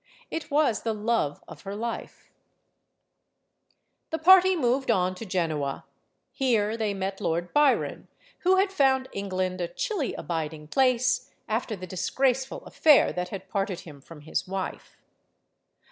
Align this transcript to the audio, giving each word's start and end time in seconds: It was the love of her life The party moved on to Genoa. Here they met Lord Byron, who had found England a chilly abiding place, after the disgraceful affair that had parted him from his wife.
It 0.31 0.49
was 0.49 0.81
the 0.81 0.95
love 0.95 1.43
of 1.47 1.61
her 1.61 1.75
life 1.75 2.31
The 4.09 4.17
party 4.17 4.55
moved 4.55 4.89
on 4.89 5.13
to 5.13 5.27
Genoa. 5.27 5.85
Here 6.31 6.75
they 6.75 6.95
met 6.95 7.21
Lord 7.21 7.53
Byron, 7.53 8.07
who 8.39 8.55
had 8.55 8.71
found 8.71 9.09
England 9.11 9.61
a 9.61 9.67
chilly 9.67 10.15
abiding 10.15 10.69
place, 10.69 11.29
after 11.47 11.75
the 11.75 11.85
disgraceful 11.85 12.65
affair 12.65 13.13
that 13.13 13.29
had 13.29 13.47
parted 13.47 13.81
him 13.81 14.01
from 14.01 14.21
his 14.21 14.47
wife. 14.47 14.97